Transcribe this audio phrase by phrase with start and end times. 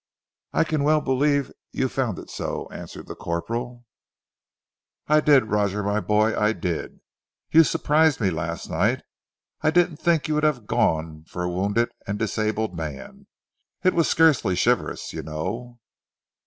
[0.51, 3.85] "I can well believe you found it so," answered the corporal.
[5.05, 7.01] "I did, Roger my boy, I did.
[7.51, 9.03] You surprised me last night.
[9.61, 13.27] I didn't think you would have gone for a wounded and disabled man.
[13.83, 15.79] It was scarcely chivalrous, you know."